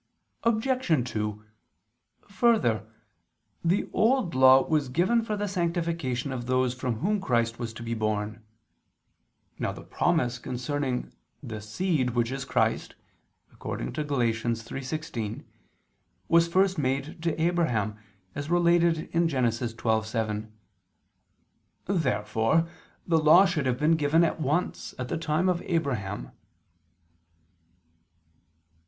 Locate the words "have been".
23.67-23.95